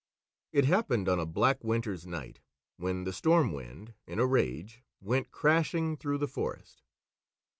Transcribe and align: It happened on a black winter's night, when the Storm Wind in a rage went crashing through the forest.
It 0.51 0.65
happened 0.65 1.07
on 1.07 1.19
a 1.19 1.27
black 1.27 1.63
winter's 1.63 2.07
night, 2.07 2.39
when 2.77 3.03
the 3.03 3.13
Storm 3.13 3.53
Wind 3.53 3.93
in 4.07 4.17
a 4.17 4.25
rage 4.25 4.81
went 4.99 5.29
crashing 5.29 5.95
through 5.95 6.17
the 6.17 6.27
forest. 6.27 6.81